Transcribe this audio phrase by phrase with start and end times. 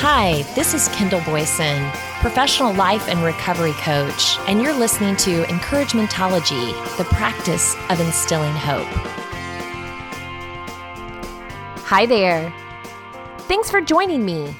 [0.00, 6.96] Hi, this is Kendall Boyson, professional life and recovery coach, and you're listening to Encouragementology,
[6.96, 8.86] the practice of instilling hope.
[11.84, 12.54] Hi there.
[13.48, 14.54] Thanks for joining me.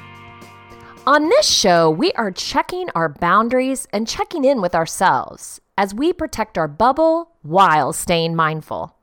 [1.06, 6.12] On this show, we are checking our boundaries and checking in with ourselves as we
[6.12, 8.96] protect our bubble while staying mindful.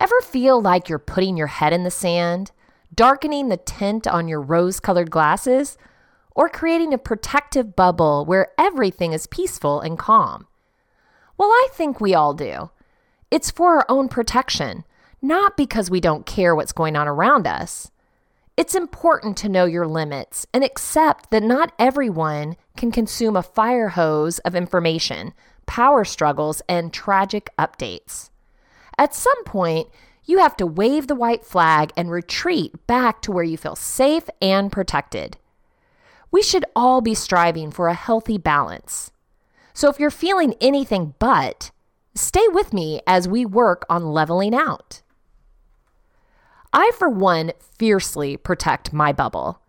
[0.00, 2.50] Ever feel like you're putting your head in the sand?
[2.94, 5.76] Darkening the tint on your rose colored glasses,
[6.34, 10.46] or creating a protective bubble where everything is peaceful and calm?
[11.38, 12.70] Well, I think we all do.
[13.30, 14.84] It's for our own protection,
[15.20, 17.90] not because we don't care what's going on around us.
[18.56, 23.90] It's important to know your limits and accept that not everyone can consume a fire
[23.90, 25.34] hose of information,
[25.66, 28.30] power struggles, and tragic updates.
[28.96, 29.88] At some point,
[30.26, 34.28] you have to wave the white flag and retreat back to where you feel safe
[34.42, 35.38] and protected.
[36.30, 39.12] We should all be striving for a healthy balance.
[39.72, 41.70] So if you're feeling anything but,
[42.14, 45.02] stay with me as we work on leveling out.
[46.72, 49.60] I, for one, fiercely protect my bubble.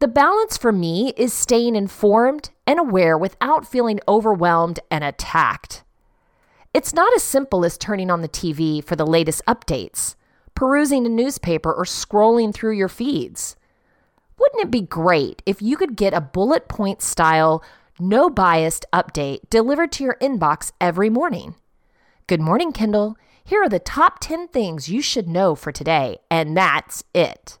[0.00, 5.84] The balance for me is staying informed and aware without feeling overwhelmed and attacked.
[6.76, 10.14] It's not as simple as turning on the TV for the latest updates,
[10.54, 13.56] perusing a newspaper, or scrolling through your feeds.
[14.38, 17.64] Wouldn't it be great if you could get a bullet point style,
[17.98, 21.54] no biased update delivered to your inbox every morning?
[22.26, 23.16] Good morning, Kendall.
[23.42, 27.58] Here are the top 10 things you should know for today, and that's it.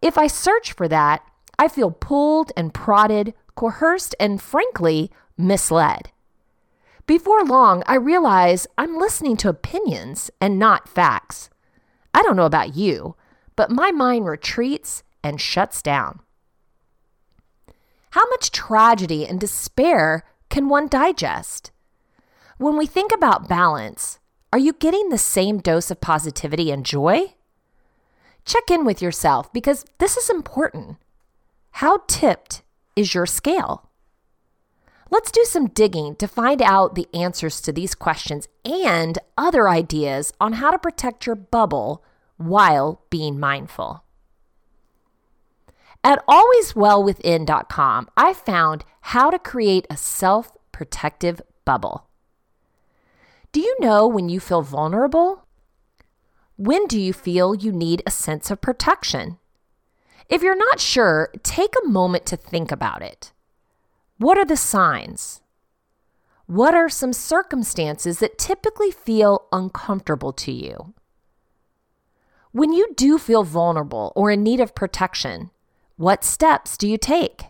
[0.00, 1.28] If I search for that,
[1.58, 6.12] I feel pulled and prodded, coerced, and frankly, misled.
[7.06, 11.50] Before long, I realize I'm listening to opinions and not facts.
[12.14, 13.14] I don't know about you,
[13.56, 16.20] but my mind retreats and shuts down.
[18.10, 21.72] How much tragedy and despair can one digest?
[22.56, 24.18] When we think about balance,
[24.52, 27.34] are you getting the same dose of positivity and joy?
[28.44, 30.96] Check in with yourself because this is important.
[31.72, 32.62] How tipped
[32.94, 33.90] is your scale?
[35.14, 40.32] Let's do some digging to find out the answers to these questions and other ideas
[40.40, 42.02] on how to protect your bubble
[42.36, 44.02] while being mindful.
[46.02, 52.08] At alwayswellwithin.com, I found how to create a self protective bubble.
[53.52, 55.46] Do you know when you feel vulnerable?
[56.56, 59.38] When do you feel you need a sense of protection?
[60.28, 63.30] If you're not sure, take a moment to think about it.
[64.24, 65.42] What are the signs?
[66.46, 70.94] What are some circumstances that typically feel uncomfortable to you?
[72.50, 75.50] When you do feel vulnerable or in need of protection,
[75.96, 77.48] what steps do you take?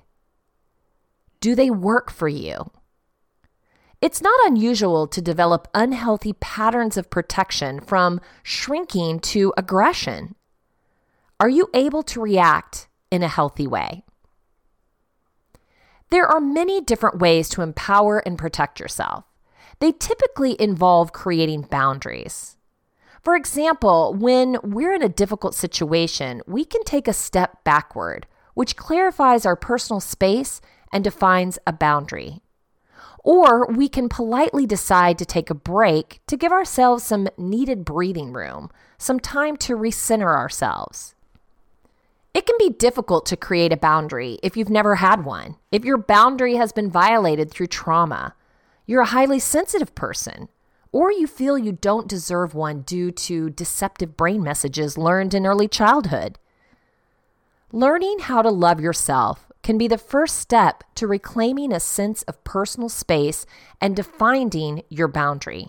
[1.39, 2.73] Do they work for you?
[4.01, 10.35] It's not unusual to develop unhealthy patterns of protection from shrinking to aggression.
[11.39, 14.04] Are you able to react in a healthy way?
[16.15, 19.25] There are many different ways to empower and protect yourself.
[19.81, 22.57] They typically involve creating boundaries.
[23.21, 28.77] For example, when we're in a difficult situation, we can take a step backward, which
[28.77, 30.61] clarifies our personal space
[30.93, 32.43] and defines a boundary.
[33.25, 38.33] Or we can politely decide to take a break to give ourselves some needed breathing
[38.33, 41.14] room, some time to recenter ourselves.
[42.35, 45.55] It can be difficult to create a boundary if you've never had one.
[45.71, 48.35] If your boundary has been violated through trauma,
[48.87, 50.49] you're a highly sensitive person,
[50.91, 55.69] or you feel you don't deserve one due to deceptive brain messages learned in early
[55.69, 56.41] childhood.
[57.71, 62.43] Learning how to love yourself can be the first step to reclaiming a sense of
[62.43, 63.47] personal space
[63.81, 65.69] and defining your boundary.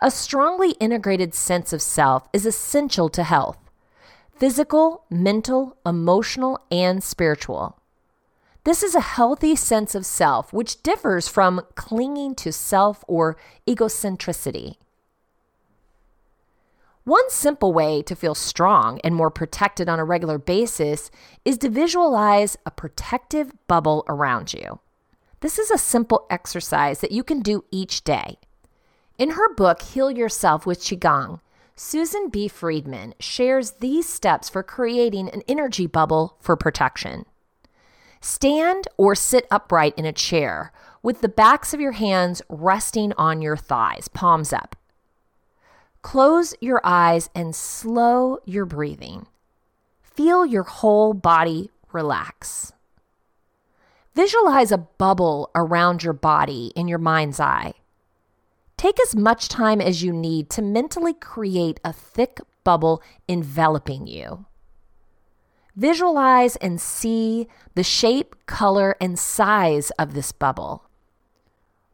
[0.00, 3.58] A strongly integrated sense of self is essential to health
[4.36, 7.78] physical, mental, emotional, and spiritual.
[8.64, 13.36] This is a healthy sense of self, which differs from clinging to self or
[13.66, 14.76] egocentricity.
[17.04, 21.10] One simple way to feel strong and more protected on a regular basis
[21.44, 24.80] is to visualize a protective bubble around you.
[25.40, 28.38] This is a simple exercise that you can do each day.
[29.18, 31.40] In her book, Heal Yourself with Qigong,
[31.76, 32.46] Susan B.
[32.46, 37.26] Friedman shares these steps for creating an energy bubble for protection.
[38.20, 40.72] Stand or sit upright in a chair
[41.02, 44.76] with the backs of your hands resting on your thighs, palms up.
[46.00, 49.26] Close your eyes and slow your breathing.
[50.00, 52.72] Feel your whole body relax.
[54.14, 57.74] Visualize a bubble around your body in your mind's eye.
[58.84, 64.44] Take as much time as you need to mentally create a thick bubble enveloping you.
[65.74, 70.84] Visualize and see the shape, color, and size of this bubble.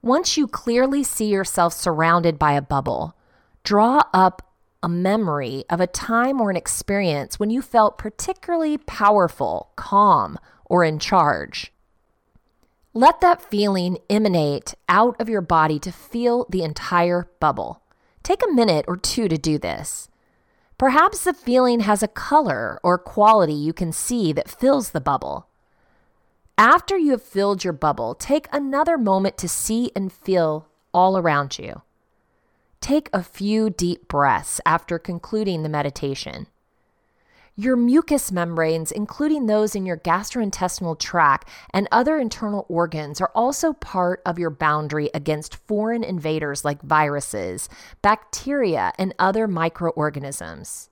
[0.02, 3.16] Once you clearly see yourself surrounded by a bubble,
[3.62, 4.42] draw up
[4.82, 10.82] a memory of a time or an experience when you felt particularly powerful, calm, or
[10.82, 11.72] in charge.
[12.92, 17.82] Let that feeling emanate out of your body to feel the entire bubble.
[18.24, 20.08] Take a minute or two to do this.
[20.76, 25.46] Perhaps the feeling has a color or quality you can see that fills the bubble.
[26.58, 31.60] After you have filled your bubble, take another moment to see and feel all around
[31.60, 31.82] you.
[32.80, 36.48] Take a few deep breaths after concluding the meditation.
[37.60, 43.74] Your mucous membranes, including those in your gastrointestinal tract and other internal organs, are also
[43.74, 47.68] part of your boundary against foreign invaders like viruses,
[48.00, 50.88] bacteria, and other microorganisms.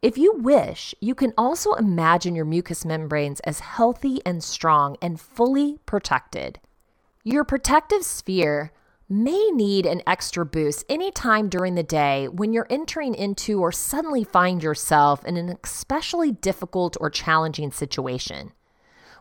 [0.00, 5.20] If you wish, you can also imagine your mucous membranes as healthy and strong and
[5.20, 6.60] fully protected.
[7.24, 8.70] Your protective sphere
[9.08, 14.22] may need an extra boost anytime during the day when you're entering into or suddenly
[14.22, 18.52] find yourself in an especially difficult or challenging situation.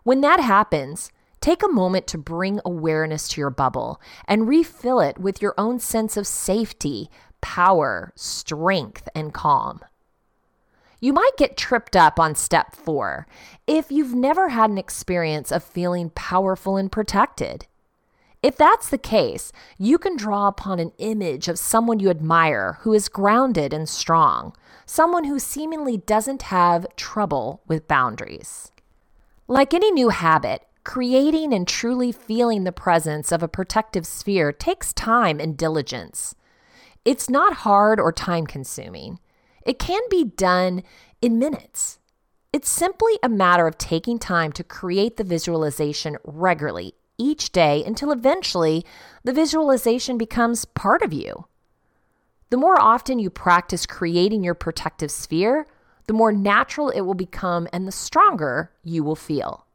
[0.04, 5.18] When that happens, take a moment to bring awareness to your bubble and refill it
[5.18, 7.10] with your own sense of safety,
[7.40, 9.80] power, strength, and calm.
[11.00, 13.28] You might get tripped up on step four
[13.68, 17.68] if you've never had an experience of feeling powerful and protected.
[18.44, 22.94] If that's the case, you can draw upon an image of someone you admire who
[22.94, 24.54] is grounded and strong,
[24.86, 28.72] someone who seemingly doesn't have trouble with boundaries.
[29.48, 34.94] Like any new habit, creating and truly feeling the presence of a protective sphere takes
[34.94, 36.36] time and diligence.
[37.04, 39.20] It's not hard or time consuming.
[39.66, 40.84] It can be done
[41.22, 41.98] in minutes.
[42.54, 48.12] It's simply a matter of taking time to create the visualization regularly each day until
[48.12, 48.86] eventually
[49.24, 51.46] the visualization becomes part of you.
[52.50, 55.68] The more often you practice creating your protective sphere,
[56.08, 59.66] the more natural it will become and the stronger you will feel.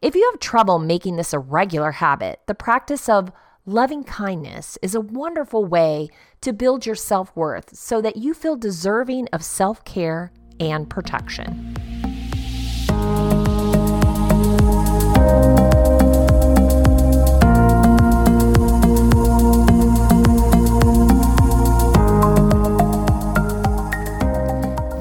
[0.00, 3.32] If you have trouble making this a regular habit, the practice of
[3.66, 6.10] loving kindness is a wonderful way
[6.42, 10.30] to build your self worth so that you feel deserving of self care
[10.60, 11.74] and protection.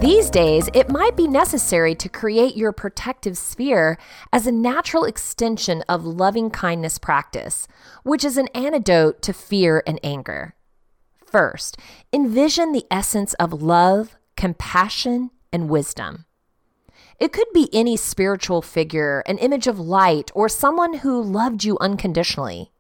[0.04, 3.98] These days, it might be necessary to create your protective sphere
[4.34, 7.70] as a natural extension of loving kindness practice,
[8.04, 10.56] which is an antidote to fear and anger.
[11.26, 11.78] First,
[12.12, 16.26] envision the essence of love, compassion, and wisdom.
[17.18, 21.78] It could be any spiritual figure, an image of light, or someone who loved you
[21.80, 22.74] unconditionally.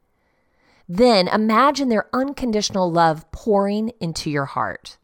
[0.89, 4.97] Then imagine their unconditional love pouring into your heart.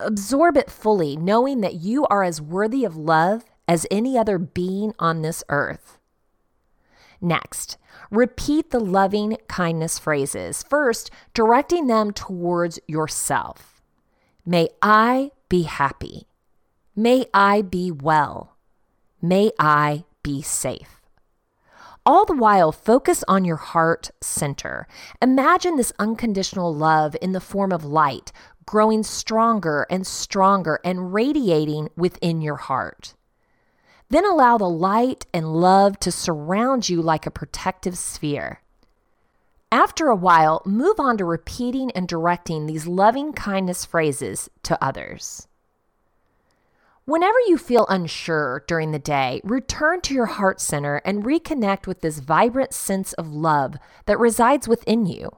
[0.00, 4.94] Absorb it fully, knowing that you are as worthy of love as any other being
[4.98, 5.98] on this earth.
[7.20, 7.76] Next,
[8.10, 13.82] repeat the loving kindness phrases, first, directing them towards yourself.
[14.46, 16.26] May I be happy.
[16.96, 18.56] May I be well.
[19.20, 20.99] May I be safe.
[22.06, 24.86] All the while, focus on your heart center.
[25.20, 28.32] Imagine this unconditional love in the form of light,
[28.64, 33.14] growing stronger and stronger and radiating within your heart.
[34.08, 38.60] Then allow the light and love to surround you like a protective sphere.
[39.70, 45.46] After a while, move on to repeating and directing these loving kindness phrases to others.
[47.10, 52.02] Whenever you feel unsure during the day, return to your heart center and reconnect with
[52.02, 53.74] this vibrant sense of love
[54.06, 55.28] that resides within you.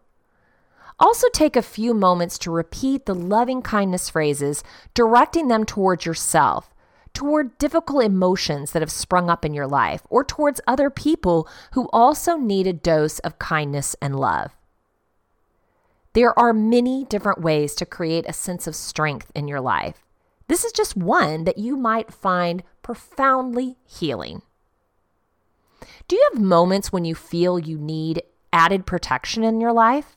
[1.01, 4.63] Also, take a few moments to repeat the loving kindness phrases,
[4.93, 6.75] directing them towards yourself,
[7.15, 11.89] toward difficult emotions that have sprung up in your life, or towards other people who
[11.91, 14.55] also need a dose of kindness and love.
[16.13, 20.05] There are many different ways to create a sense of strength in your life.
[20.53, 24.43] This is just one that you might find profoundly healing.
[26.09, 30.15] Do you have moments when you feel you need added protection in your life?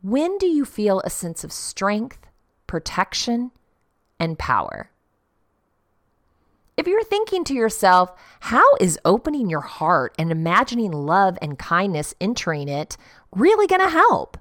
[0.00, 2.26] When do you feel a sense of strength,
[2.66, 3.50] protection,
[4.18, 4.88] and power?
[6.78, 8.10] If you're thinking to yourself,
[8.40, 12.96] how is opening your heart and imagining love and kindness entering it
[13.36, 14.38] really going to help?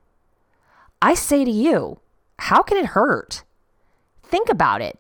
[1.02, 2.00] I say to you,
[2.40, 3.44] how can it hurt?
[4.32, 4.98] Think about it.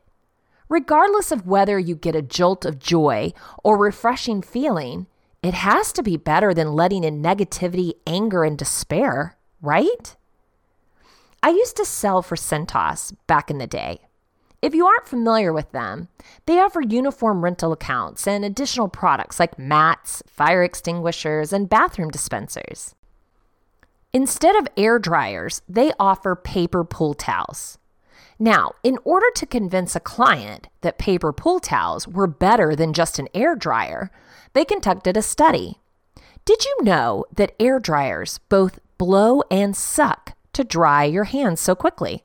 [0.67, 3.31] Regardless of whether you get a jolt of joy
[3.63, 5.07] or refreshing feeling,
[5.41, 10.15] it has to be better than letting in negativity, anger, and despair, right?
[11.41, 14.01] I used to sell for Cintas back in the day.
[14.61, 16.09] If you aren't familiar with them,
[16.45, 22.93] they offer uniform rental accounts and additional products like mats, fire extinguishers, and bathroom dispensers.
[24.13, 27.79] Instead of air dryers, they offer paper pool towels.
[28.41, 33.19] Now, in order to convince a client that paper pool towels were better than just
[33.19, 34.09] an air dryer,
[34.53, 35.77] they conducted a study.
[36.43, 41.75] Did you know that air dryers both blow and suck to dry your hands so
[41.75, 42.23] quickly?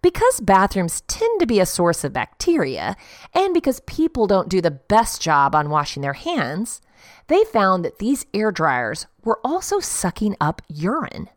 [0.00, 2.94] Because bathrooms tend to be a source of bacteria,
[3.34, 6.80] and because people don't do the best job on washing their hands,
[7.26, 11.28] they found that these air dryers were also sucking up urine.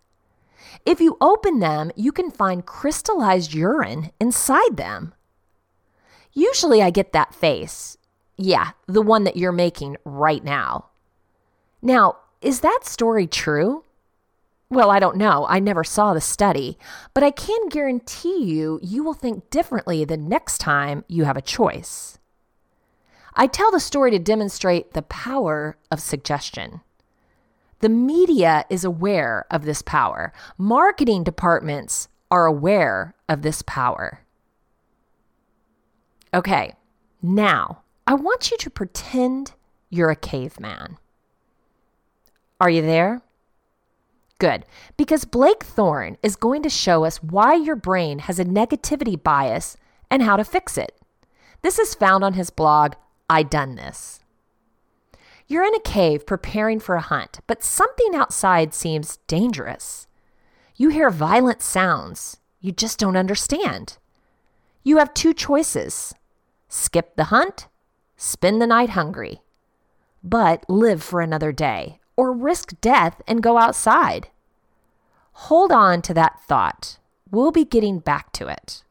[0.85, 5.13] If you open them, you can find crystallized urine inside them.
[6.33, 7.97] Usually I get that face.
[8.37, 10.87] Yeah, the one that you're making right now.
[11.81, 13.83] Now, is that story true?
[14.69, 15.45] Well, I don't know.
[15.47, 16.77] I never saw the study,
[17.13, 21.41] but I can guarantee you, you will think differently the next time you have a
[21.41, 22.17] choice.
[23.33, 26.81] I tell the story to demonstrate the power of suggestion.
[27.79, 30.33] The media is aware of this power.
[30.57, 34.21] Marketing departments are aware of this power.
[36.33, 36.73] Okay,
[37.21, 39.53] now I want you to pretend
[39.89, 40.97] you're a caveman.
[42.59, 43.21] Are you there?
[44.37, 44.65] Good,
[44.97, 49.77] because Blake Thorne is going to show us why your brain has a negativity bias
[50.11, 50.93] and how to fix it.
[51.61, 52.93] This is found on his blog,
[53.29, 54.19] I Done This.
[55.47, 60.07] You're in a cave preparing for a hunt, but something outside seems dangerous.
[60.75, 63.97] You hear violent sounds you just don't understand.
[64.83, 66.15] You have two choices
[66.67, 67.67] skip the hunt
[68.17, 69.41] spend the night hungry,
[70.23, 74.29] but live for another day, or risk death and go outside.
[75.33, 76.97] Hold on to that thought.
[77.29, 78.83] We'll be getting back to it.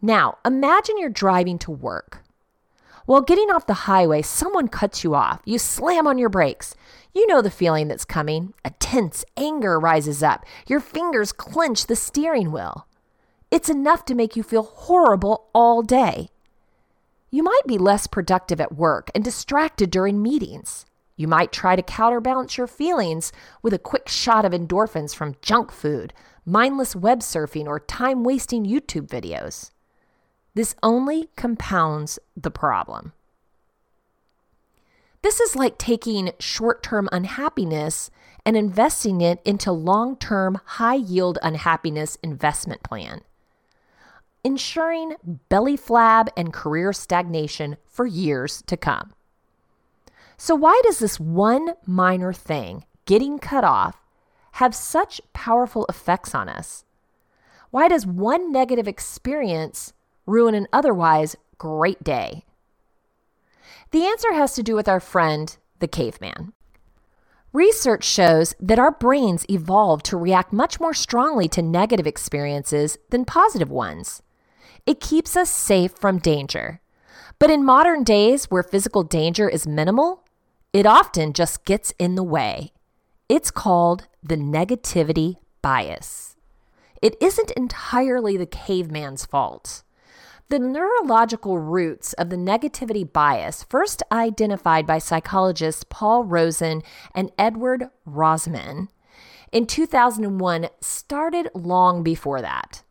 [0.00, 2.22] Now, imagine you're driving to work.
[3.06, 5.40] While getting off the highway, someone cuts you off.
[5.44, 6.74] You slam on your brakes.
[7.14, 8.52] You know the feeling that's coming.
[8.64, 10.44] A tense anger rises up.
[10.66, 12.88] Your fingers clench the steering wheel.
[13.48, 16.30] It's enough to make you feel horrible all day.
[17.30, 20.84] You might be less productive at work and distracted during meetings.
[21.14, 23.30] You might try to counterbalance your feelings
[23.62, 26.12] with a quick shot of endorphins from junk food,
[26.44, 29.70] mindless web surfing, or time wasting YouTube videos.
[30.56, 33.12] This only compounds the problem.
[35.20, 38.10] This is like taking short term unhappiness
[38.46, 43.20] and investing it into long term high yield unhappiness investment plan
[44.46, 45.16] ensuring
[45.48, 49.12] belly flab and career stagnation for years to come.
[50.38, 54.00] So, why does this one minor thing, getting cut off,
[54.52, 56.84] have such powerful effects on us?
[57.70, 59.92] Why does one negative experience
[60.26, 62.44] ruin an otherwise great day?
[63.92, 66.52] The answer has to do with our friend, the caveman.
[67.52, 73.24] Research shows that our brains evolved to react much more strongly to negative experiences than
[73.24, 74.22] positive ones.
[74.84, 76.80] It keeps us safe from danger.
[77.38, 80.24] But in modern days, where physical danger is minimal,
[80.72, 82.72] it often just gets in the way.
[83.28, 86.36] It's called the negativity bias.
[87.00, 89.82] It isn't entirely the caveman's fault.
[90.48, 96.84] The neurological roots of the negativity bias, first identified by psychologists Paul Rozin
[97.16, 98.86] and Edward Royzman
[99.50, 102.84] in 2001, started long before that.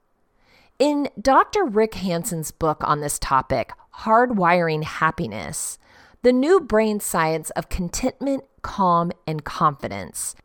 [0.79, 1.63] In Dr.
[1.63, 5.79] Rick Hanson's book on this topic, Hardwiring Happiness,
[6.23, 10.35] the new brain science of contentment, calm, and confidence,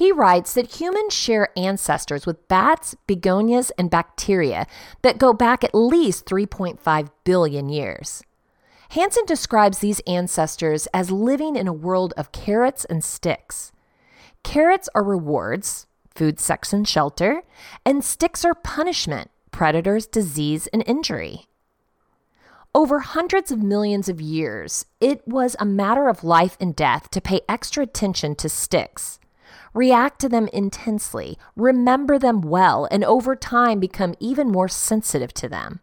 [0.00, 4.66] he writes that humans share ancestors with bats, begonias, and bacteria
[5.02, 8.22] that go back at least 3.5 billion years.
[8.92, 13.72] Hanson describes these ancestors as living in a world of carrots and sticks.
[14.42, 17.42] Carrots are rewards, food, sex, and shelter,
[17.84, 21.44] and sticks are punishment, predators, disease, and injury.
[22.74, 27.20] Over hundreds of millions of years, it was a matter of life and death to
[27.20, 29.18] pay extra attention to sticks,
[29.74, 35.48] react to them intensely, remember them well, and over time become even more sensitive to
[35.48, 35.80] them.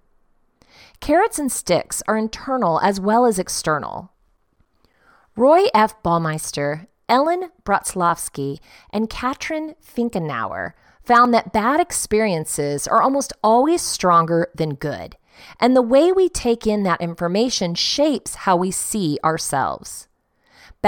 [0.99, 4.11] Carrots and sticks are internal as well as external.
[5.35, 6.01] Roy F.
[6.01, 8.59] Baumeister, Ellen Bratslavsky,
[8.91, 15.15] and Katrin Finkenauer found that bad experiences are almost always stronger than good,
[15.59, 20.07] and the way we take in that information shapes how we see ourselves.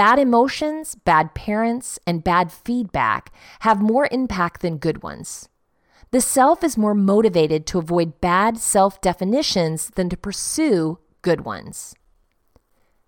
[0.00, 3.30] Bad emotions, bad parents, and bad feedback
[3.60, 5.50] have more impact than good ones.
[6.10, 11.94] The self is more motivated to avoid bad self definitions than to pursue good ones.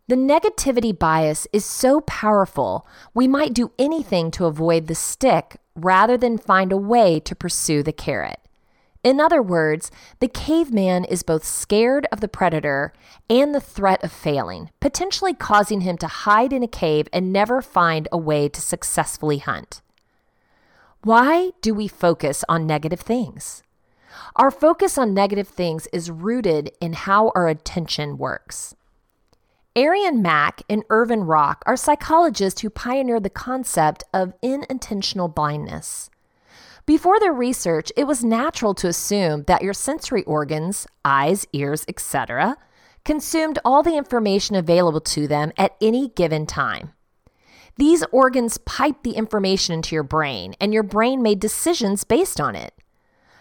[0.08, 6.18] The negativity bias is so powerful, we might do anything to avoid the stick rather
[6.18, 8.41] than find a way to pursue the carrot.
[9.04, 9.90] In other words,
[10.20, 12.92] the caveman is both scared of the predator
[13.28, 17.60] and the threat of failing, potentially causing him to hide in a cave and never
[17.60, 19.82] find a way to successfully hunt.
[21.02, 23.64] Why do we focus on negative things?
[24.36, 28.76] Our focus on negative things is rooted in how our attention works.
[29.74, 36.10] Arien Mack and Irvin Rock are psychologists who pioneered the concept of inattentional blindness.
[36.84, 42.56] Before their research, it was natural to assume that your sensory organs, eyes, ears, etc.,
[43.04, 46.92] consumed all the information available to them at any given time.
[47.76, 52.54] These organs piped the information into your brain, and your brain made decisions based on
[52.56, 52.74] it.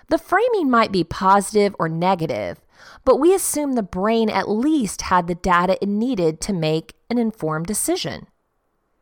[0.09, 2.61] The framing might be positive or negative,
[3.03, 7.17] but we assume the brain at least had the data it needed to make an
[7.17, 8.27] informed decision.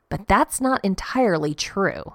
[0.09, 2.13] But that's not entirely true.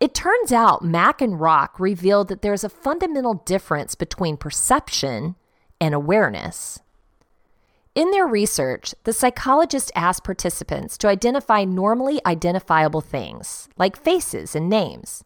[0.00, 5.36] It turns out Mack and Rock revealed that there's a fundamental difference between perception
[5.78, 6.80] and awareness.
[7.94, 14.70] In their research, the psychologists asked participants to identify normally identifiable things, like faces and
[14.70, 15.22] names.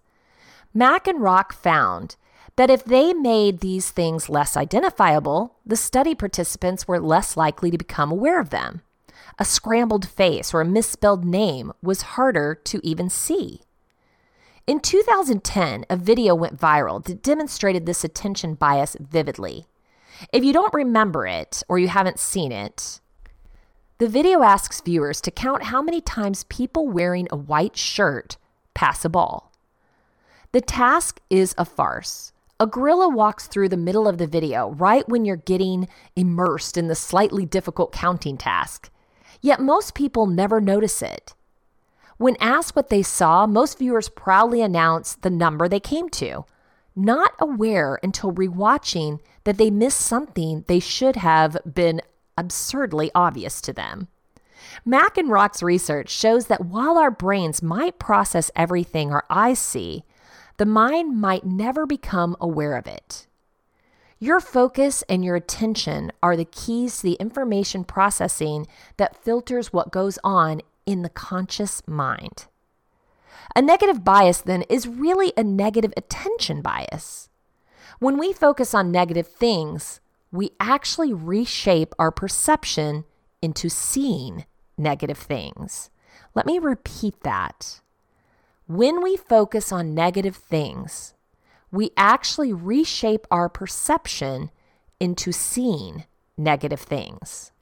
[0.72, 2.16] Mack and Rock found
[2.56, 7.78] that if they made these things less identifiable, the study participants were less likely to
[7.78, 8.80] become aware of them.
[9.38, 13.60] A scrambled face or a misspelled name was harder to even see.
[14.66, 19.66] In 2010, a video went viral that demonstrated this attention bias vividly.
[20.32, 23.00] If you don't remember it or you haven't seen it,
[23.98, 28.38] the video asks viewers to count how many times people wearing a white shirt
[28.72, 29.52] pass a ball.
[30.52, 32.32] The task is a farce.
[32.58, 36.88] A gorilla walks through the middle of the video right when you're getting immersed in
[36.88, 38.90] the slightly difficult counting task.
[39.42, 41.34] Yet most people never notice it.
[42.16, 46.44] When asked what they saw, most viewers proudly announce the number they came to
[46.96, 52.00] not aware until rewatching that they missed something they should have been
[52.38, 54.08] absurdly obvious to them.
[54.84, 60.04] Mack and Rock's research shows that while our brains might process everything our eyes see,
[60.56, 63.26] the mind might never become aware of it.
[64.18, 69.90] Your focus and your attention are the keys to the information processing that filters what
[69.90, 72.46] goes on in the conscious mind.
[73.56, 77.28] A negative bias, then, is really a negative attention bias.
[77.98, 80.00] When we focus on negative things,
[80.32, 83.04] we actually reshape our perception
[83.40, 85.90] into seeing negative things.
[86.34, 87.80] Let me repeat that.
[88.66, 91.14] When we focus on negative things,
[91.70, 94.50] we actually reshape our perception
[94.98, 96.04] into seeing
[96.36, 97.52] negative things.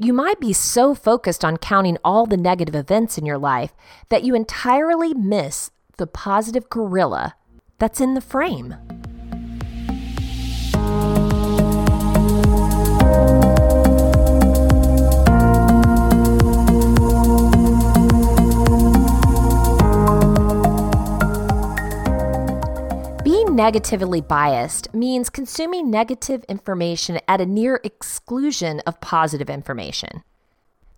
[0.00, 3.74] You might be so focused on counting all the negative events in your life
[4.10, 7.34] that you entirely miss the positive gorilla
[7.80, 8.76] that's in the frame.
[23.58, 30.22] Negatively biased means consuming negative information at a near exclusion of positive information.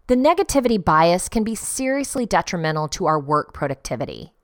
[0.08, 4.34] The negativity bias can be seriously detrimental to our work productivity.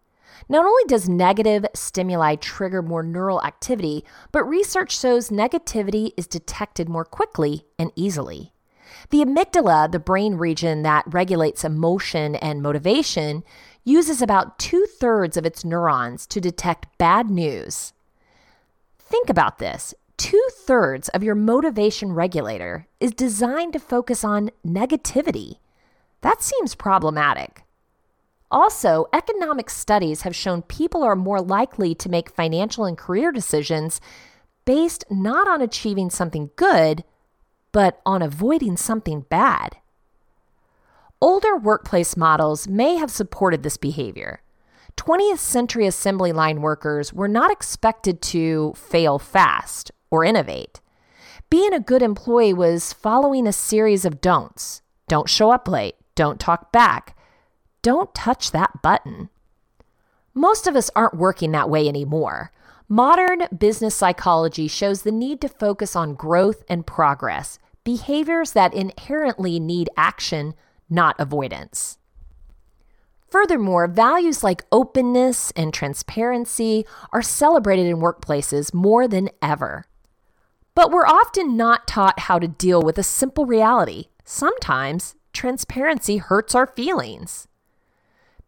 [0.48, 4.02] Not only does negative stimuli trigger more neural activity,
[4.32, 8.54] but research shows negativity is detected more quickly and easily.
[9.10, 13.44] The amygdala, the brain region that regulates emotion and motivation,
[13.84, 17.92] uses about two thirds of its neurons to detect bad news
[19.08, 25.58] Think about this two thirds of your motivation regulator is designed to focus on negativity.
[26.22, 27.62] That seems problematic.
[28.50, 34.00] Also, economic studies have shown people are more likely to make financial and career decisions
[34.64, 37.04] based not on achieving something good,
[37.72, 39.76] but on avoiding something bad.
[41.20, 44.40] Older workplace models may have supported this behavior.
[44.96, 50.80] 20th century assembly line workers were not expected to fail fast or innovate.
[51.48, 54.82] Being a good employee was following a series of don'ts.
[55.08, 55.94] Don't show up late.
[56.14, 57.16] Don't talk back.
[57.82, 59.28] Don't touch that button.
[60.34, 62.50] Most of us aren't working that way anymore.
[62.88, 69.58] Modern business psychology shows the need to focus on growth and progress, behaviors that inherently
[69.58, 70.54] need action,
[70.90, 71.98] not avoidance.
[73.28, 79.84] Furthermore, values like openness and transparency are celebrated in workplaces more than ever.
[80.74, 84.06] But we're often not taught how to deal with a simple reality.
[84.24, 87.48] Sometimes transparency hurts our feelings.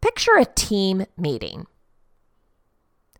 [0.01, 1.67] Picture a team meeting.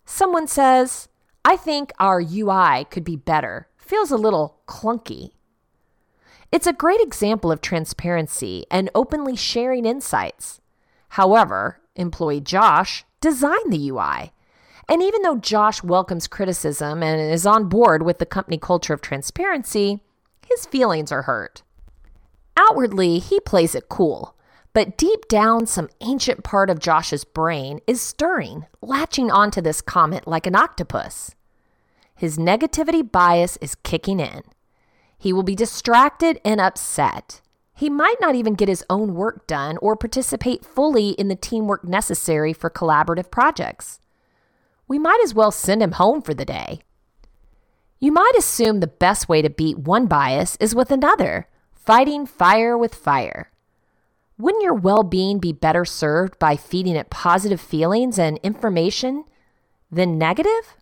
[0.06, 1.08] Someone says,
[1.44, 5.32] I think our UI could be better, feels a little clunky.
[6.52, 10.62] It's a great example of transparency and openly sharing insights.
[11.10, 14.32] However, employee Josh designed the UI
[14.90, 19.02] and even though Josh welcomes criticism and is on board with the company culture of
[19.02, 20.00] transparency,
[20.48, 21.62] his feelings are hurt.
[22.58, 24.36] Outwardly, he plays it cool,
[24.74, 30.28] but deep down, some ancient part of Josh's brain is stirring, latching onto this comment
[30.28, 31.36] like an octopus.
[32.16, 34.42] His negativity bias is kicking in.
[35.20, 37.42] He will be distracted and upset.
[37.80, 41.84] He might not even get his own work done or participate fully in the teamwork
[41.84, 44.00] necessary for collaborative projects
[44.90, 46.82] we might as well send him home for the day.
[48.00, 52.78] You might assume the best way to beat one bias is with another, fighting fire
[52.78, 53.52] with fire.
[54.38, 59.26] Wouldn't your well being be better served by feeding it positive feelings and information
[59.92, 60.76] than negative?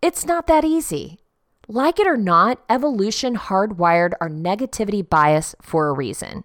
[0.00, 1.19] It's not that easy.
[1.72, 6.42] Like it or not, evolution hardwired our negativity bias for a reason.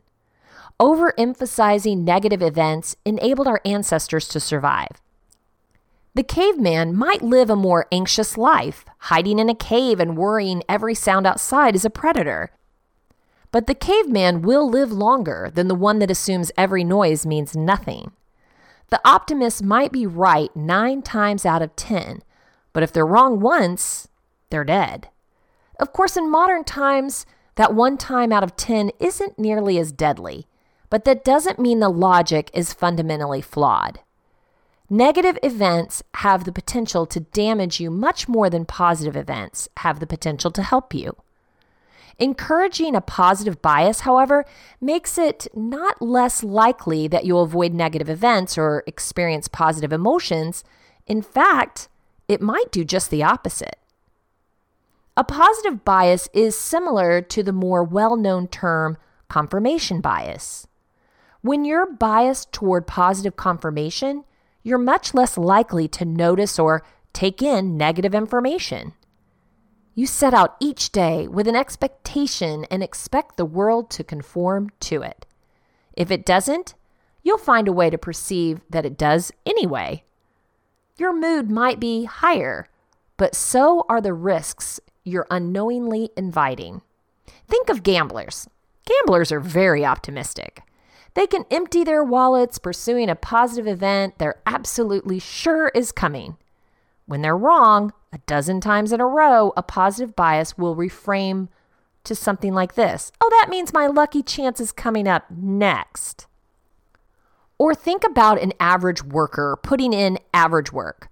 [0.79, 5.01] Overemphasizing negative events enabled our ancestors to survive.
[6.13, 10.93] The caveman might live a more anxious life, hiding in a cave and worrying every
[10.93, 12.51] sound outside is a predator.
[13.51, 18.11] But the caveman will live longer than the one that assumes every noise means nothing.
[18.91, 22.21] The optimist might be right nine times out of ten,
[22.73, 24.07] but if they're wrong once,
[24.51, 25.09] they're dead.
[25.79, 30.47] Of course, in modern times, that one time out of ten isn't nearly as deadly,
[30.89, 33.99] but that doesn't mean the logic is fundamentally flawed.
[34.89, 40.07] Negative events have the potential to damage you much more than positive events have the
[40.07, 41.15] potential to help you.
[42.19, 44.45] Encouraging a positive bias, however,
[44.79, 50.63] makes it not less likely that you'll avoid negative events or experience positive emotions.
[51.07, 51.89] In fact,
[52.27, 53.77] it might do just the opposite.
[55.17, 58.97] A positive bias is similar to the more well known term
[59.29, 60.67] confirmation bias.
[61.41, 64.25] When you're biased toward positive confirmation,
[64.61, 68.93] you're much less likely to notice or take in negative information.
[69.93, 75.01] You set out each day with an expectation and expect the world to conform to
[75.01, 75.25] it.
[75.93, 76.73] If it doesn't,
[77.23, 80.03] you'll find a way to perceive that it does anyway.
[80.97, 82.67] Your mood might be higher,
[83.15, 86.81] but so are the risks you're unknowingly inviting.
[87.47, 88.49] Think of gamblers.
[88.85, 90.61] Gamblers are very optimistic.
[91.13, 96.35] They can empty their wallets pursuing a positive event they're absolutely sure is coming.
[97.05, 101.47] When they're wrong, a dozen times in a row, a positive bias will reframe
[102.03, 106.27] to something like this Oh, that means my lucky chance is coming up next.
[107.57, 111.09] Or think about an average worker putting in average work.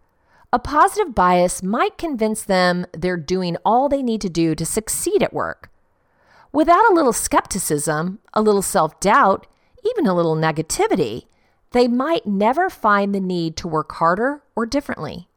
[0.54, 5.24] A positive bias might convince them they're doing all they need to do to succeed
[5.24, 5.72] at work.
[6.52, 9.48] Without a little skepticism, a little self doubt,
[9.84, 11.26] even a little negativity,
[11.72, 15.28] they might never find the need to work harder or differently.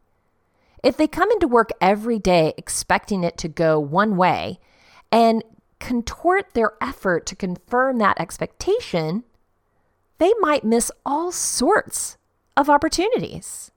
[0.83, 4.61] If they come into work every day expecting it to go one way
[5.11, 5.42] and
[5.81, 9.24] contort their effort to confirm that expectation,
[10.18, 12.18] they might miss all sorts
[12.55, 13.72] of opportunities.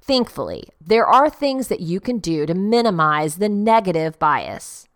[0.00, 4.88] Thankfully, there are things that you can do to minimize the negative bias.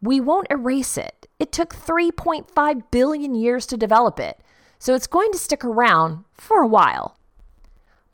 [0.00, 1.26] We won't erase it.
[1.38, 4.38] It took 3.5 billion years to develop it,
[4.78, 7.16] so it's going to stick around for a while.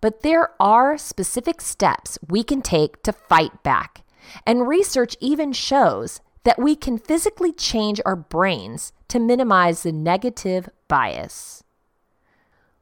[0.00, 4.02] But there are specific steps we can take to fight back,
[4.46, 10.68] and research even shows that we can physically change our brains to minimize the negative
[10.88, 11.64] bias.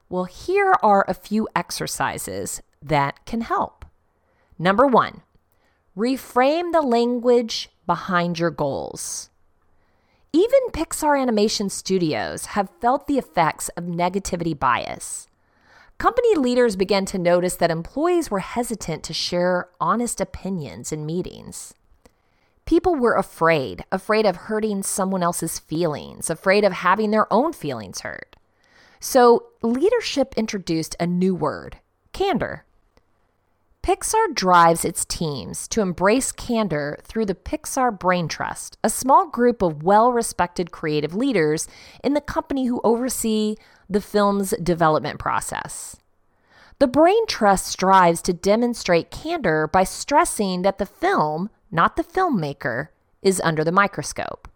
[0.09, 3.85] Well, here are a few exercises that can help.
[4.59, 5.23] Number one,
[5.97, 9.31] reframe the language behind your goals.
[10.33, 15.29] Even Pixar Animation Studios have felt the effects of negativity bias.
[15.99, 21.75] Company leaders began to notice that employees were hesitant to share honest opinions in meetings.
[22.65, 28.01] People were afraid, afraid of hurting someone else's feelings, afraid of having their own feelings
[28.01, 28.35] hurt.
[29.01, 31.79] So, leadership introduced a new word
[32.13, 32.65] candor.
[33.83, 39.61] Pixar drives its teams to embrace candor through the Pixar Brain Trust, a small group
[39.61, 41.67] of well respected creative leaders
[42.05, 43.57] in the company who oversee
[43.91, 45.97] the film's development process.
[46.79, 52.89] The Brain Trust strives to demonstrate candor by stressing that the film, not the filmmaker,
[53.21, 54.47] is under the microscope.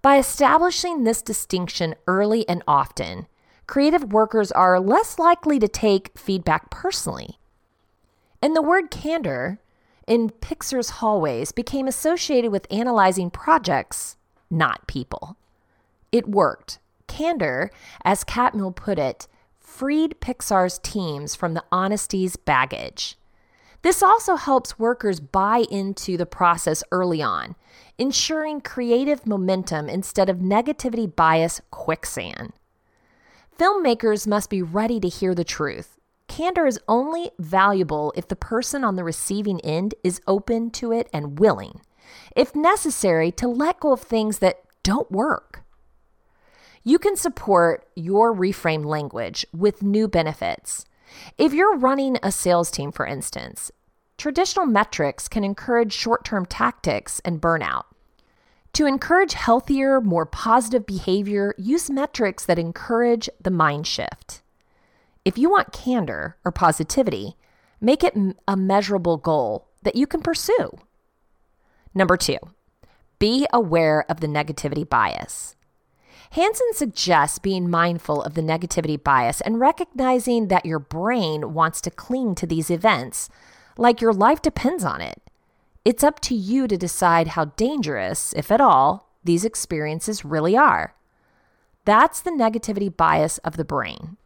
[0.00, 3.26] By establishing this distinction early and often,
[3.66, 7.36] creative workers are less likely to take feedback personally
[8.42, 9.58] and the word candor
[10.06, 14.16] in Pixar's hallways became associated with analyzing projects,
[14.50, 15.36] not people.
[16.10, 16.78] It worked.
[17.06, 17.70] Candor,
[18.04, 19.26] as Catmull put it,
[19.58, 23.16] freed Pixar's teams from the honesty's baggage.
[23.82, 27.54] This also helps workers buy into the process early on,
[27.96, 32.52] ensuring creative momentum instead of negativity bias quicksand.
[33.58, 35.98] Filmmakers must be ready to hear the truth,
[36.40, 41.06] Candor is only valuable if the person on the receiving end is open to it
[41.12, 41.82] and willing,
[42.34, 45.64] if necessary, to let go of things that don't work.
[46.82, 50.86] You can support your reframe language with new benefits.
[51.36, 53.70] If you're running a sales team, for instance,
[54.16, 57.84] traditional metrics can encourage short term tactics and burnout.
[58.72, 64.39] To encourage healthier, more positive behavior, use metrics that encourage the mind shift.
[65.24, 67.36] If you want candor or positivity,
[67.80, 68.14] make it
[68.48, 70.78] a measurable goal that you can pursue.
[71.94, 72.38] Number two,
[73.18, 75.56] be aware of the negativity bias.
[76.32, 81.90] Hanson suggests being mindful of the negativity bias and recognizing that your brain wants to
[81.90, 83.28] cling to these events
[83.76, 85.20] like your life depends on it.
[85.84, 90.94] It's up to you to decide how dangerous, if at all, these experiences really are.
[91.84, 94.16] That's the negativity bias of the brain.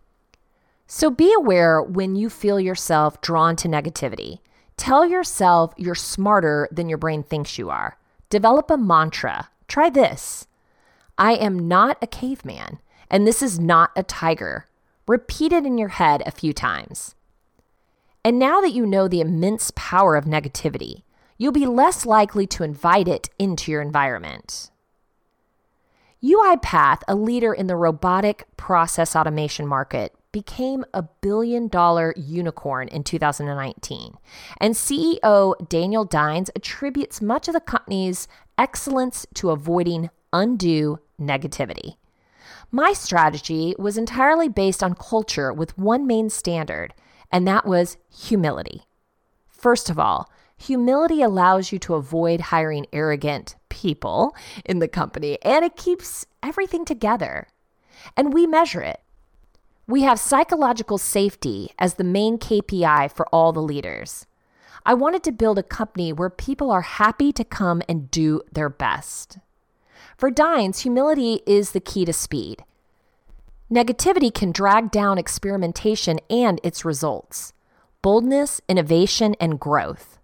[0.86, 4.40] So be aware when you feel yourself drawn to negativity.
[4.76, 7.96] Tell yourself you're smarter than your brain thinks you are.
[8.28, 9.48] Develop a mantra.
[9.68, 10.46] Try this
[11.16, 14.66] I am not a caveman, and this is not a tiger.
[15.06, 17.14] Repeat it in your head a few times.
[18.24, 21.02] And now that you know the immense power of negativity,
[21.36, 24.70] you'll be less likely to invite it into your environment.
[26.22, 33.04] UiPath, a leader in the robotic process automation market, became a billion dollar unicorn in
[33.04, 34.14] 2019.
[34.60, 38.26] And CEO Daniel Dines attributes much of the company's
[38.58, 41.98] excellence to avoiding undue negativity.
[42.72, 46.94] My strategy was entirely based on culture with one main standard,
[47.30, 48.82] and that was humility.
[49.48, 55.64] First of all, humility allows you to avoid hiring arrogant people in the company, and
[55.64, 57.46] it keeps everything together.
[58.16, 59.03] And we measure it.
[59.86, 64.26] We have psychological safety as the main KPI for all the leaders.
[64.86, 68.70] I wanted to build a company where people are happy to come and do their
[68.70, 69.38] best.
[70.16, 72.64] For Dines, humility is the key to speed.
[73.70, 77.52] Negativity can drag down experimentation and its results
[78.00, 80.18] boldness, innovation, and growth.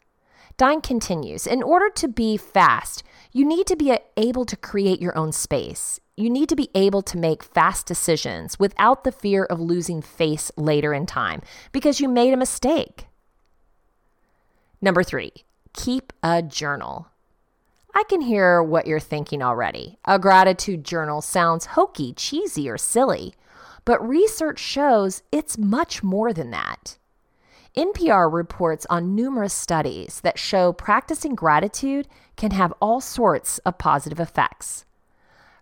[0.57, 5.17] Dine continues In order to be fast, you need to be able to create your
[5.17, 9.61] own space you need to be able to make fast decisions without the fear of
[9.61, 13.07] losing face later in time because you made a mistake.
[14.81, 15.33] Number three,
[15.73, 17.09] keep a journal.
[17.95, 19.99] I can hear what you're thinking already.
[20.05, 23.35] A gratitude journal sounds hokey, cheesy, or silly,
[23.85, 26.97] but research shows it's much more than that.
[27.77, 34.19] NPR reports on numerous studies that show practicing gratitude can have all sorts of positive
[34.19, 34.85] effects.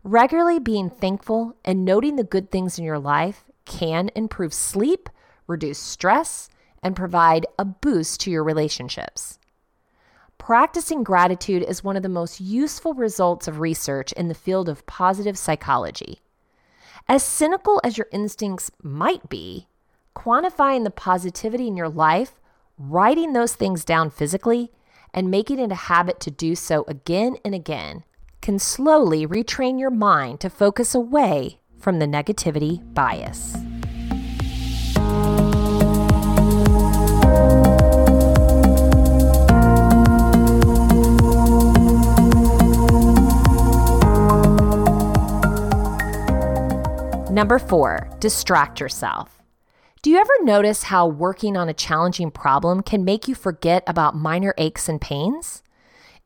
[0.04, 5.08] Regularly being thankful and noting the good things in your life can improve sleep,
[5.46, 6.48] reduce stress,
[6.82, 9.38] and provide a boost to your relationships.
[10.38, 14.86] Practicing gratitude is one of the most useful results of research in the field of
[14.86, 16.20] positive psychology.
[17.08, 19.66] As cynical as your instincts might be,
[20.14, 22.40] quantifying the positivity in your life,
[22.78, 24.70] writing those things down physically,
[25.12, 28.04] and making it a habit to do so again and again
[28.48, 33.54] can slowly retrain your mind to focus away from the negativity bias.
[47.30, 49.42] Number four, distract yourself.
[50.00, 54.16] Do you ever notice how working on a challenging problem can make you forget about
[54.16, 55.62] minor aches and pains?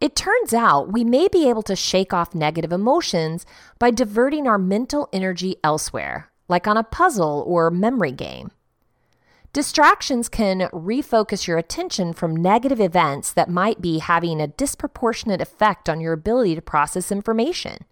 [0.03, 3.47] It turns out we may be able to shake off negative emotions
[3.79, 8.51] by diverting our mental energy elsewhere, like on a puzzle or memory game.
[9.53, 15.89] Distractions can refocus your attention from negative events that might be having a disproportionate effect
[15.89, 17.85] on your ability to process information.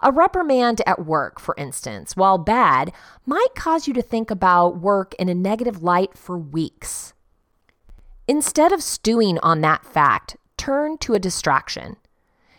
[0.00, 2.92] A reprimand at work, for instance, while bad,
[3.26, 7.14] might cause you to think about work in a negative light for weeks.
[8.28, 11.96] Instead of stewing on that fact, turn to a distraction.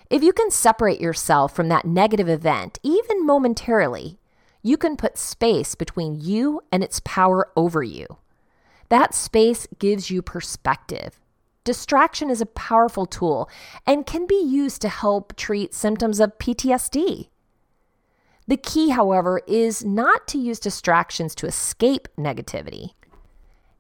[0.10, 4.18] If you can separate yourself from that negative event, even momentarily,
[4.64, 8.08] you can put space between you and its power over you.
[8.90, 11.22] That space gives you perspective.
[11.64, 13.48] Distraction is a powerful tool
[13.86, 17.30] and can be used to help treat symptoms of PTSD.
[18.48, 22.96] The key, however, is not to use distractions to escape negativity.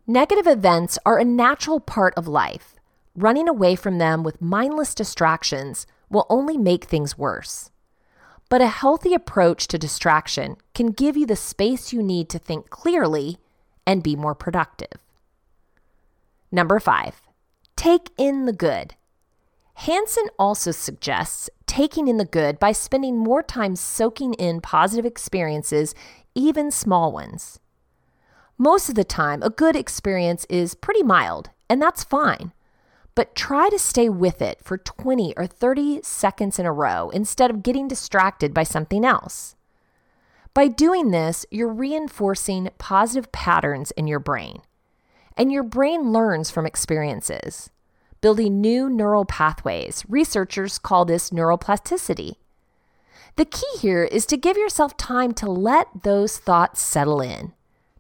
[0.06, 2.76] Negative events are a natural part of life.
[3.16, 7.70] Running away from them with mindless distractions will only make things worse.
[8.50, 12.70] But a healthy approach to distraction can give you the space you need to think
[12.70, 13.38] clearly
[13.86, 15.02] and be more productive.
[16.52, 17.22] Number five,
[17.76, 18.96] take in the good.
[19.76, 25.96] Hanson also suggests taking in the good by spending more time soaking in positive experiences,
[26.36, 27.60] even small ones.
[28.58, 32.52] Most of the time, a good experience is pretty mild, and that's fine.
[33.14, 37.50] But try to stay with it for 20 or 30 seconds in a row instead
[37.50, 39.56] of getting distracted by something else.
[40.54, 44.62] By doing this, you're reinforcing positive patterns in your brain,
[45.38, 47.70] and your brain learns from experiences
[48.22, 50.06] building new neural pathways.
[50.08, 52.36] Researchers call this neuroplasticity.
[53.36, 57.54] The key here is to give yourself time to let those thoughts settle in.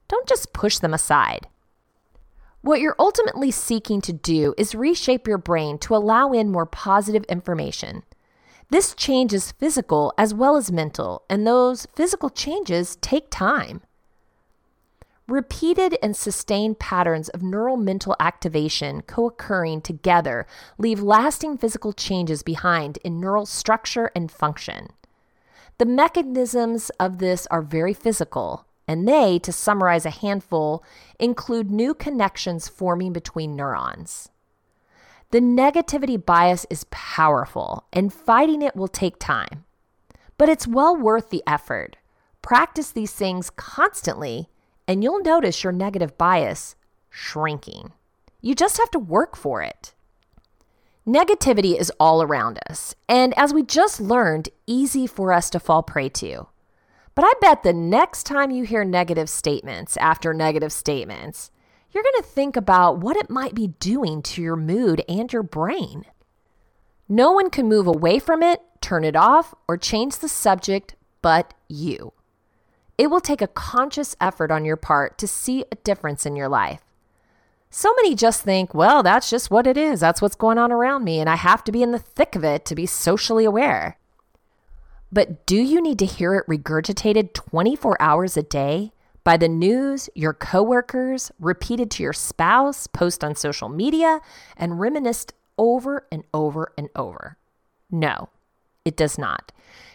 [0.08, 1.47] Don't just push them aside.
[2.62, 7.24] What you're ultimately seeking to do is reshape your brain to allow in more positive
[7.24, 8.04] information.
[8.69, 13.82] This change is physical as well as mental, and those physical changes take time.
[15.28, 20.45] Repeated and sustained patterns of neural mental activation co occurring together
[20.78, 24.89] leave lasting physical changes behind in neural structure and function.
[25.80, 30.84] The mechanisms of this are very physical, and they, to summarize a handful,
[31.20, 34.30] include new connections forming between neurons.
[35.32, 39.65] The negativity bias is powerful, and fighting it will take time.
[40.38, 41.98] But it's well worth the effort.
[42.41, 44.50] Practice these things constantly
[44.91, 46.76] and you'll notice your negative bias
[47.10, 47.94] shrinking.
[48.41, 49.94] You just have to work for it.
[51.08, 55.82] Negativity is all around us, and as we just learned, easy for us to fall
[55.82, 56.48] prey to.
[57.13, 61.52] But I bet the next time you hear negative statements after negative statements,
[61.91, 65.43] you're going to think about what it might be doing to your mood and your
[65.43, 66.06] brain.
[67.10, 71.54] No one can move away from it, turn it off, or change the subject but
[71.67, 72.13] you.
[72.97, 76.47] It will take a conscious effort on your part to see a difference in your
[76.47, 76.82] life.
[77.69, 80.00] So many just think, well, that's just what it is.
[80.00, 82.43] That's what's going on around me, and I have to be in the thick of
[82.43, 83.97] it to be socially aware.
[85.12, 88.93] But do you need to hear it regurgitated 24 hours a day
[89.24, 94.21] by the news, your coworkers, repeated to your spouse, post on social media,
[94.56, 97.38] and reminisced over and over and over?
[97.89, 98.30] No,
[98.86, 99.52] it does not.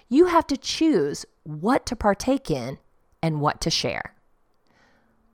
[0.08, 2.78] You have to choose what to partake in
[3.22, 4.12] and what to share.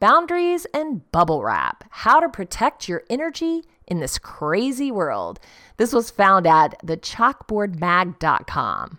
[0.00, 5.38] Boundaries and bubble wrap how to protect your energy in this crazy world.
[5.76, 8.98] This was found at thechalkboardmag.com.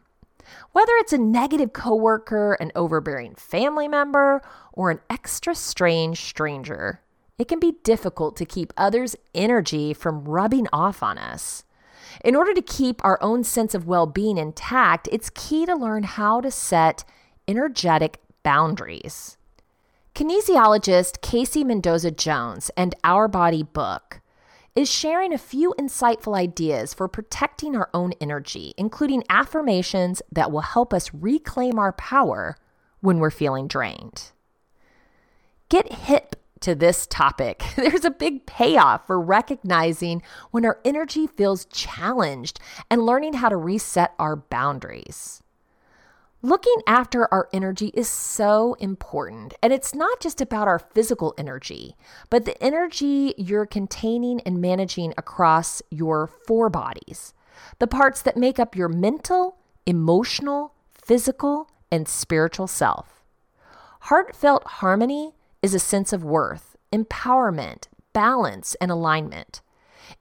[0.73, 4.41] Whether it's a negative coworker, an overbearing family member,
[4.73, 6.99] or an extra strange stranger,
[7.37, 11.63] it can be difficult to keep others' energy from rubbing off on us.
[12.25, 16.03] In order to keep our own sense of well being intact, it's key to learn
[16.03, 17.03] how to set
[17.47, 19.37] energetic boundaries.
[20.15, 24.21] Kinesiologist Kasey Mendoza Jones and Our Body book
[24.75, 30.61] is sharing a few insightful ideas for protecting our own energy, including affirmations that will
[30.61, 32.57] help us reclaim our power
[33.01, 34.31] when we're feeling drained.
[35.69, 37.63] Get hip to this topic.
[37.75, 42.59] There's a big payoff for recognizing when our energy feels challenged
[42.89, 45.42] and learning how to reset our boundaries.
[46.45, 49.53] Looking after our energy is so important.
[49.63, 51.95] And it's not just about our physical energy,
[52.29, 57.33] but the energy you're containing and managing across your four bodies,
[57.79, 63.23] the parts that make up your mental, emotional, physical, and spiritual self.
[64.01, 69.61] Heartfelt harmony is a sense of worth, empowerment, balance, and alignment.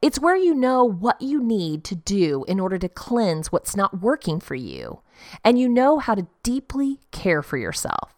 [0.00, 4.00] It's where you know what you need to do in order to cleanse what's not
[4.00, 5.00] working for you,
[5.44, 8.14] and you know how to deeply care for yourself.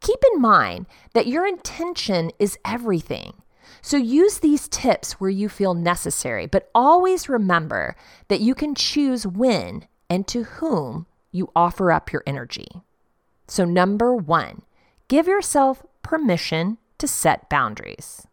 [0.00, 3.34] Keep in mind that your intention is everything.
[3.82, 7.96] So use these tips where you feel necessary, but always remember
[8.28, 12.68] that you can choose when and to whom you offer up your energy.
[13.46, 14.62] So, number one,
[15.08, 18.27] give yourself permission to set boundaries.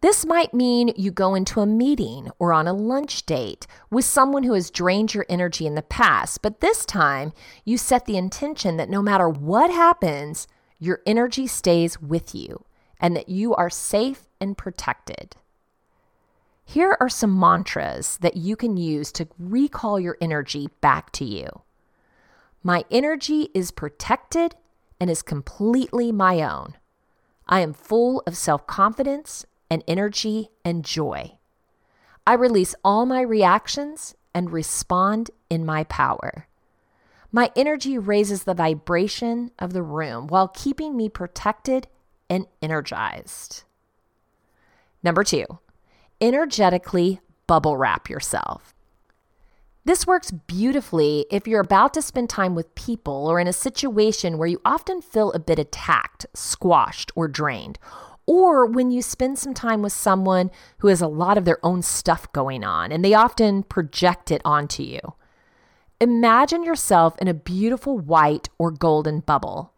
[0.00, 4.44] This might mean you go into a meeting or on a lunch date with someone
[4.44, 7.34] who has drained your energy in the past, but this time
[7.66, 10.48] you set the intention that no matter what happens,
[10.78, 12.64] your energy stays with you
[12.98, 15.36] and that you are safe and protected.
[16.64, 21.62] Here are some mantras that you can use to recall your energy back to you.
[22.62, 24.54] My energy is protected
[24.98, 26.76] and is completely my own.
[27.46, 31.38] I am full of self confidence and energy and joy.
[32.26, 36.46] I release all my reactions and respond in my power.
[37.32, 41.86] My energy raises the vibration of the room while keeping me protected
[42.28, 43.62] and energized.
[45.02, 45.44] Number two,
[46.20, 48.74] energetically bubble wrap yourself.
[49.84, 54.36] This works beautifully if you're about to spend time with people or in a situation
[54.36, 57.78] where you often feel a bit attacked, squashed, or drained,
[58.26, 61.82] or when you spend some time with someone who has a lot of their own
[61.82, 65.00] stuff going on and they often project it onto you.
[66.00, 69.72] Imagine yourself in a beautiful white or golden bubble.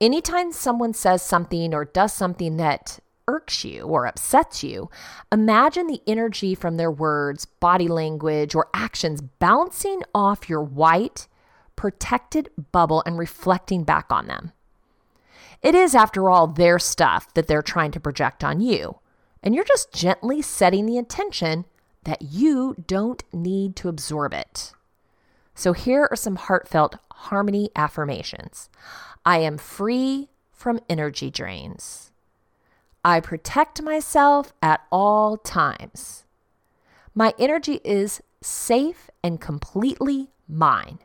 [0.00, 4.90] Anytime someone says something or does something that irks you or upsets you,
[5.30, 11.28] imagine the energy from their words, body language, or actions bouncing off your white,
[11.76, 14.52] protected bubble and reflecting back on them.
[15.62, 18.98] It is, after all, their stuff that they're trying to project on you.
[19.42, 21.64] And you're just gently setting the intention
[22.04, 24.72] that you don't need to absorb it.
[25.54, 28.70] So here are some heartfelt harmony affirmations
[29.24, 32.10] I am free from energy drains.
[33.04, 36.24] I protect myself at all times.
[37.14, 41.00] My energy is safe and completely mine.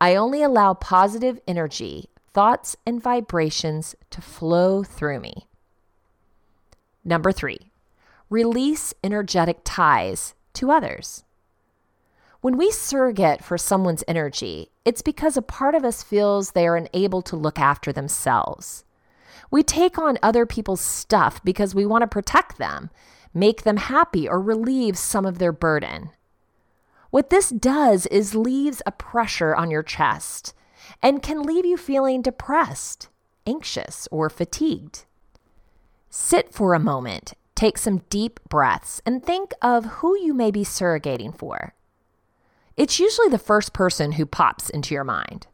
[0.00, 5.46] I only allow positive energy thoughts and vibrations to flow through me.
[7.04, 7.70] Number three,
[8.28, 11.22] release energetic ties to others.
[12.40, 16.76] When we surrogate for someone's energy, it's because a part of us feels they are
[16.76, 18.84] unable to look after themselves.
[19.50, 22.90] We take on other people's stuff because we want to protect them,
[23.32, 26.10] make them happy, or relieve some of their burden.
[27.10, 30.52] What this does is leaves a pressure on your chest
[31.04, 33.08] and can leave you feeling depressed,
[33.46, 35.04] anxious, or fatigued.
[36.08, 40.64] Sit for a moment, take some deep breaths, and think of who you may be
[40.64, 41.74] surrogating for.
[42.78, 45.46] It's usually the first person who pops into your mind.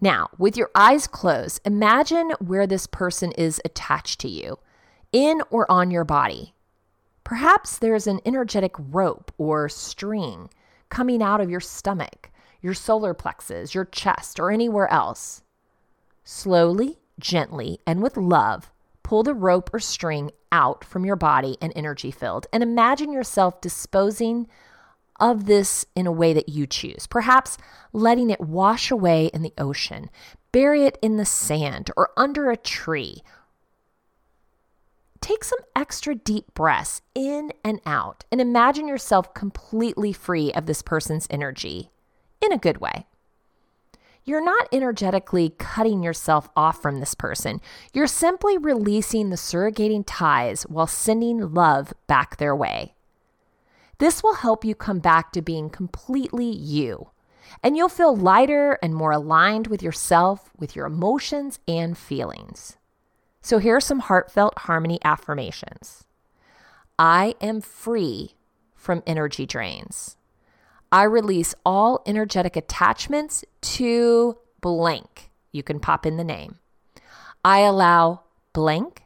[0.00, 4.58] Now, with your eyes closed, imagine where this person is attached to you,
[5.12, 6.54] in or on your body.
[7.22, 10.50] Perhaps there's an energetic rope or string
[10.88, 12.31] coming out of your stomach
[12.62, 15.42] your solar plexus, your chest, or anywhere else.
[16.24, 18.70] Slowly, gently, and with love,
[19.02, 23.60] pull the rope or string out from your body and energy field and imagine yourself
[23.60, 24.46] disposing
[25.18, 27.06] of this in a way that you choose.
[27.06, 27.58] Perhaps
[27.92, 30.10] letting it wash away in the ocean,
[30.50, 33.22] bury it in the sand, or under a tree.
[35.20, 40.82] Take some extra deep breaths in and out and imagine yourself completely free of this
[40.82, 41.91] person's energy
[42.42, 43.06] in a good way.
[44.24, 47.60] You're not energetically cutting yourself off from this person.
[47.92, 52.94] You're simply releasing the surrogating ties while sending love back their way.
[53.98, 57.10] This will help you come back to being completely you,
[57.62, 62.76] and you'll feel lighter and more aligned with yourself, with your emotions and feelings.
[63.40, 66.04] So, here are some heartfelt harmony affirmations
[66.98, 68.34] I am free
[68.76, 70.16] from energy drains.
[70.92, 75.30] I release all energetic attachments to blank.
[75.50, 76.58] You can pop in the name.
[77.42, 78.20] I allow
[78.52, 79.04] blank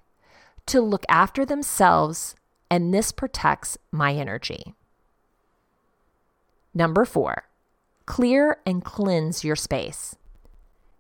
[0.67, 2.35] to look after themselves,
[2.69, 4.75] and this protects my energy.
[6.75, 7.45] Number four,
[8.05, 10.17] clear and cleanse your space.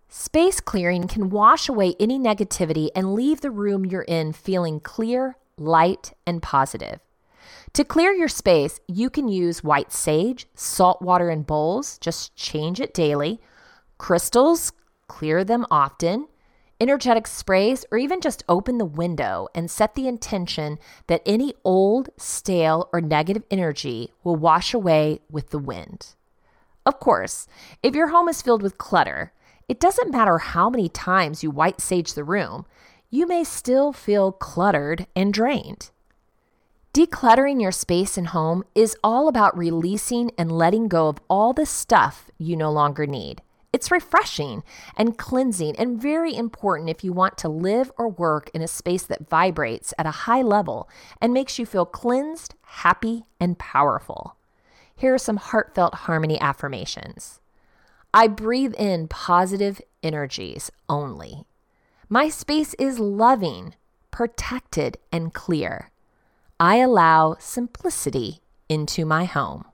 [0.08, 5.36] Space clearing can wash away any negativity and leave the room you're in feeling clear,
[5.58, 7.00] light, and positive.
[7.76, 12.80] To clear your space, you can use white sage, salt water in bowls, just change
[12.80, 13.38] it daily.
[13.98, 14.72] Crystals,
[15.08, 16.26] clear them often.
[16.80, 22.08] energetic sprays, or even just open the window and set the intention that any old,
[22.16, 26.14] stale, or negative energy will wash away with the wind.
[26.86, 27.46] Of course,
[27.82, 29.34] if your home is filled with clutter,
[29.68, 32.64] it doesn't matter how many times you white sage the room,
[33.10, 35.90] you may still feel cluttered and drained.
[36.96, 41.66] Decluttering your space and home is all about releasing and letting go of all the
[41.66, 43.42] stuff you no longer need.
[43.70, 44.62] It's refreshing
[44.96, 49.02] and cleansing and very important if you want to live or work in a space
[49.02, 50.88] that vibrates at a high level
[51.20, 54.36] and makes you feel cleansed, happy, and powerful.
[54.94, 57.40] Here are some heartfelt harmony affirmations.
[58.14, 61.44] I breathe in positive energies only.
[62.08, 63.74] My space is loving,
[64.10, 65.90] protected, and clear.
[66.58, 69.66] I allow simplicity into my home.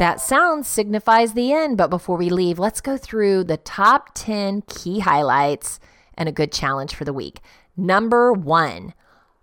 [0.00, 4.62] That sound signifies the end, but before we leave, let's go through the top 10
[4.62, 5.78] key highlights
[6.14, 7.40] and a good challenge for the week.
[7.76, 8.94] Number one,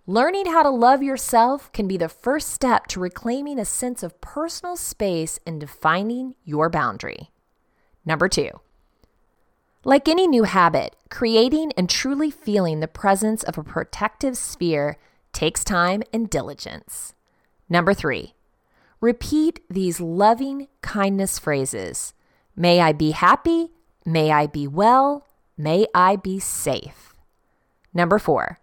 [0.06, 4.20] learning how to love yourself can be the first step to reclaiming a sense of
[4.20, 7.30] personal space and defining your boundary.
[8.04, 8.50] Number two,
[9.84, 14.96] like any new habit, creating and truly feeling the presence of a protective sphere
[15.32, 17.14] takes time and diligence.
[17.68, 18.34] Number three,
[19.04, 22.14] Repeat these loving kindness phrases
[22.56, 23.68] May I be happy.
[24.06, 25.26] May I be well.
[25.58, 27.12] May I be safe.
[27.92, 28.60] Number four,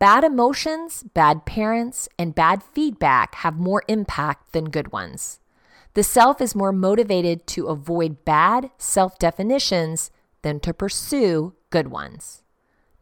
[0.00, 5.38] bad emotions, bad parents, and bad feedback have more impact than good ones.
[5.94, 10.10] The self is more motivated to avoid bad self definitions
[10.42, 12.42] than to pursue good ones.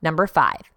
[0.00, 0.72] Number five,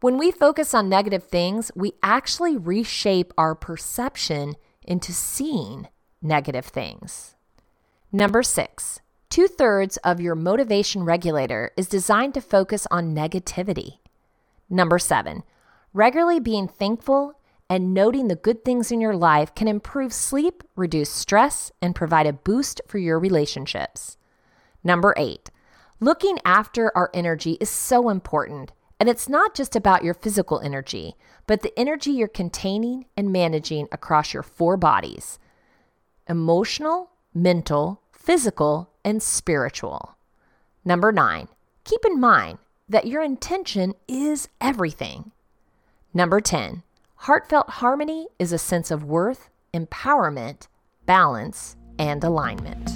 [0.00, 5.88] when we focus on negative things, we actually reshape our perception into seeing
[6.22, 7.34] negative things.
[8.12, 13.98] Number six, two thirds of your motivation regulator is designed to focus on negativity.
[14.70, 15.42] Number seven,
[15.92, 17.37] regularly being thankful
[17.70, 22.26] and noting the good things in your life can improve sleep, reduce stress, and provide
[22.26, 24.16] a boost for your relationships.
[24.82, 25.50] Number eight,
[26.00, 28.72] looking after our energy is so important.
[29.00, 31.14] And it's not just about your physical energy,
[31.46, 35.38] but the energy you're containing and managing across your four bodies
[36.28, 40.16] emotional, mental, physical, and spiritual.
[40.84, 41.48] Number nine,
[41.84, 42.58] keep in mind
[42.88, 45.32] that your intention is everything.
[46.12, 46.82] Number 10,
[47.22, 50.68] heartfelt harmony is a sense of worth, empowerment,
[51.04, 52.92] balance, and alignment.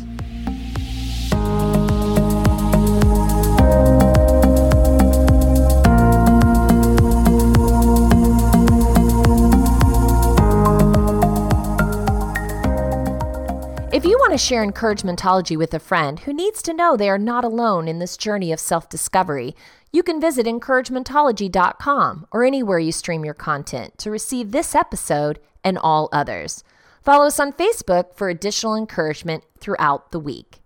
[14.32, 17.86] Want to share encouragementology with a friend who needs to know they are not alone
[17.86, 19.54] in this journey of self discovery,
[19.92, 25.76] you can visit encouragementology.com or anywhere you stream your content to receive this episode and
[25.76, 26.64] all others.
[27.02, 30.62] Follow us on Facebook for additional encouragement throughout the week.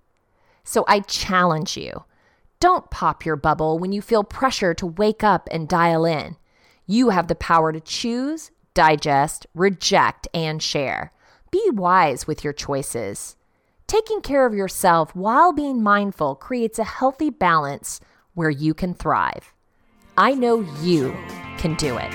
[0.62, 2.04] So I challenge you
[2.60, 6.36] don't pop your bubble when you feel pressure to wake up and dial in.
[6.86, 11.10] You have the power to choose, digest, reject, and share.
[11.50, 13.34] Be wise with your choices.
[13.88, 18.00] Taking care of yourself while being mindful creates a healthy balance
[18.34, 19.54] where you can thrive.
[20.16, 21.12] I know you
[21.56, 22.12] can do it.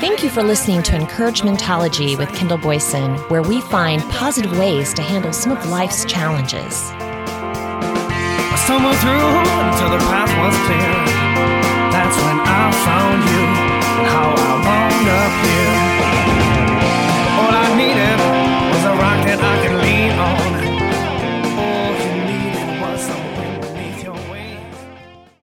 [0.00, 5.02] Thank you for listening to Encouragementology with Kendall Boyson, where we find positive ways to
[5.02, 6.90] handle some of life's challenges.
[8.70, 10.94] Through until the path was clear.
[11.90, 13.42] That's when I found you
[14.06, 15.59] how I wound up here.